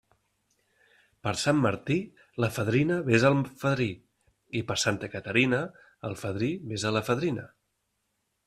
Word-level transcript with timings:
Per 1.27 1.33
Sant 1.41 1.59
Martí, 1.65 1.97
la 2.45 2.49
fadrina 2.55 2.97
besa 3.11 3.29
al 3.33 3.37
fadrí, 3.65 3.89
i 4.61 4.65
per 4.73 4.79
Santa 4.87 5.13
Caterina 5.17 5.63
el 6.11 6.19
fadrí 6.23 6.53
besa 6.73 6.93
a 6.93 6.97
la 7.01 7.05
fadrina. 7.13 7.49